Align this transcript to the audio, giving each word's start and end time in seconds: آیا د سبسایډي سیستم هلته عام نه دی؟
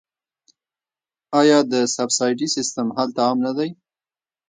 آیا 1.39 1.59
د 1.71 1.73
سبسایډي 1.95 2.47
سیستم 2.55 2.87
هلته 2.97 3.19
عام 3.25 3.37
نه 3.45 3.51
دی؟ 3.57 3.69